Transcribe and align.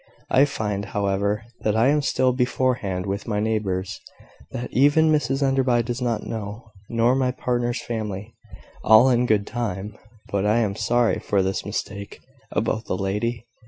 I 0.31 0.45
find, 0.45 0.85
however, 0.85 1.43
that 1.59 1.75
I 1.75 1.89
am 1.89 2.01
still 2.01 2.33
beforehand 2.33 3.05
with 3.05 3.27
my 3.27 3.39
neighbours 3.39 4.01
that 4.49 4.71
even 4.73 5.11
Mrs 5.11 5.43
Enderby 5.43 5.83
does 5.83 6.01
not 6.01 6.25
know, 6.25 6.71
nor 6.89 7.13
my 7.13 7.29
partner's 7.29 7.83
family. 7.83 8.33
All 8.83 9.11
in 9.11 9.27
good 9.27 9.45
time: 9.45 9.95
but 10.31 10.43
I 10.43 10.57
am 10.57 10.75
sorry 10.75 11.19
for 11.19 11.43
this 11.43 11.67
mistake 11.67 12.19
about 12.51 12.85
the 12.85 12.97
lady. 12.97 13.45